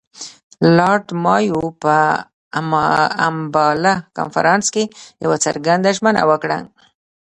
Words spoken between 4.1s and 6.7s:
کنفرانس کې یوه څرګنده ژمنه وکړه.